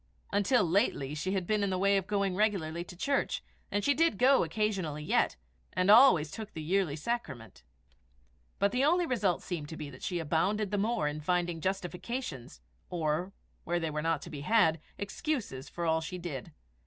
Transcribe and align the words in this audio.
Until 0.31 0.63
lately, 0.65 1.13
she 1.13 1.33
had 1.33 1.45
been 1.45 1.61
in 1.63 1.69
the 1.69 1.77
way 1.77 1.95
of 1.95 2.07
going 2.07 2.35
regularly 2.35 2.83
to 2.85 2.95
church, 2.97 3.43
and 3.69 3.83
she 3.83 3.93
did 3.93 4.17
go 4.17 4.43
occasionally 4.43 5.03
yet, 5.03 5.35
and 5.73 5.91
always 5.91 6.31
took 6.31 6.53
the 6.53 6.63
yearly 6.63 6.95
sacrament; 6.95 7.61
but 8.57 8.71
the 8.71 8.83
only 8.83 9.05
result 9.05 9.43
seemed 9.43 9.69
to 9.69 9.77
be 9.77 9.91
that 9.91 10.01
she 10.01 10.17
abounded 10.17 10.71
the 10.71 10.79
more 10.79 11.07
in 11.07 11.21
finding 11.21 11.61
justifications, 11.61 12.61
or, 12.89 13.31
where 13.63 13.79
they 13.79 13.91
were 13.91 14.01
not 14.01 14.23
to 14.23 14.31
be 14.31 14.41
had, 14.41 14.79
excuses, 14.97 15.69
for 15.69 15.85
all 15.85 16.01
she 16.01 16.17
did. 16.17 16.51